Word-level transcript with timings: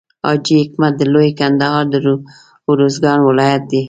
حاجي 0.25 0.53
حکمت 0.61 0.93
د 0.97 1.01
لوی 1.13 1.29
کندهار 1.39 1.83
د 1.91 1.95
روزګان 2.81 3.19
ولایت 3.29 3.63
دی. 3.71 3.79